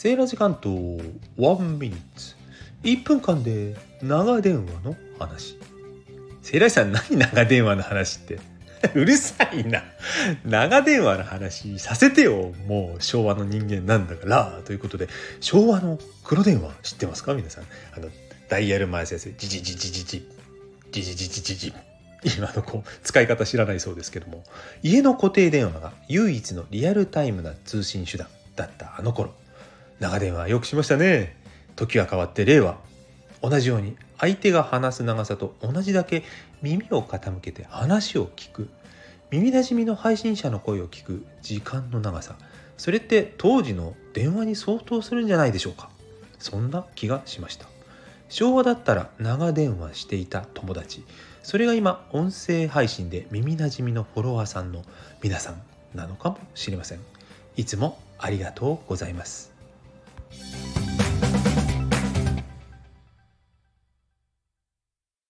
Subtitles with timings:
[0.00, 2.36] セーラー時間と1ミニッツ。
[2.84, 5.58] 1分間で長電話の話。
[6.40, 8.38] セーラーさん何長電話の話って？
[8.94, 9.82] うるさいな。
[10.44, 14.60] 長電話の話させてよもう昭和の人間なんだから。
[14.64, 15.08] ということで
[15.40, 17.34] 昭和の黒電話知ってますか？
[17.34, 17.64] 皆さん。
[17.96, 18.08] あの
[18.48, 20.28] ダイヤル回すやつジジジジジジ
[20.92, 21.74] ジジジジジジ
[22.36, 24.44] 今のこう使い方知らないそうですけども。
[24.84, 29.34] 家の固定電話が唯一のリアルタイムな通信手段だったあの頃。
[30.00, 31.36] 長電話よくしましたね。
[31.76, 32.78] 時は変わって令和
[33.42, 36.24] 同じように相手が話す長さと同じだけ
[36.62, 38.68] 耳を傾けて話を聞く。
[39.30, 41.24] 耳なじみの配信者の声を聞く。
[41.42, 42.36] 時間の長さ。
[42.76, 45.90] それって当時の電話に相当するんじゃないでしょうか。
[46.38, 47.66] そんな気がしました。
[48.28, 51.04] 昭和だったら長電話していた友達。
[51.42, 54.84] それが今音声配信で耳なじみのフォロワーさんの
[55.22, 55.62] 皆さん
[55.94, 57.00] なのかもしれません。
[57.56, 59.57] いつもありがとうございます。